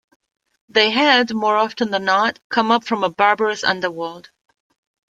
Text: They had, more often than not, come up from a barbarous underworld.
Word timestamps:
They 0.67 0.89
had, 0.89 1.31
more 1.31 1.55
often 1.55 1.91
than 1.91 2.05
not, 2.05 2.39
come 2.49 2.71
up 2.71 2.85
from 2.85 3.03
a 3.03 3.09
barbarous 3.11 3.63
underworld. 3.63 4.31